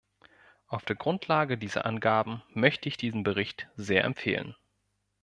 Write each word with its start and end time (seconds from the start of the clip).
Auf 0.65 0.83
der 0.83 0.95
Grundlage 0.95 1.59
dieser 1.59 1.85
Angaben 1.85 2.41
möchte 2.55 2.89
ich 2.89 2.97
diesen 2.97 3.21
Bericht 3.21 3.69
sehr 3.75 4.03
empfehlen. 4.03 4.55